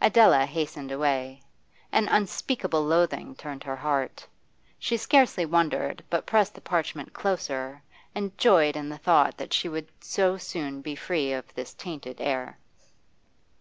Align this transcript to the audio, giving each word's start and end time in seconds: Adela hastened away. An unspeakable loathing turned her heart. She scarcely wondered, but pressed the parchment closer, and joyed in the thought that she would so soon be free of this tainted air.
Adela 0.00 0.46
hastened 0.46 0.90
away. 0.90 1.42
An 1.92 2.08
unspeakable 2.08 2.82
loathing 2.82 3.36
turned 3.36 3.62
her 3.62 3.76
heart. 3.76 4.26
She 4.80 4.96
scarcely 4.96 5.46
wondered, 5.46 6.02
but 6.10 6.26
pressed 6.26 6.56
the 6.56 6.60
parchment 6.60 7.12
closer, 7.12 7.80
and 8.12 8.36
joyed 8.36 8.74
in 8.74 8.88
the 8.88 8.98
thought 8.98 9.36
that 9.36 9.52
she 9.52 9.68
would 9.68 9.86
so 10.00 10.36
soon 10.36 10.80
be 10.82 10.96
free 10.96 11.32
of 11.32 11.54
this 11.54 11.72
tainted 11.72 12.20
air. 12.20 12.58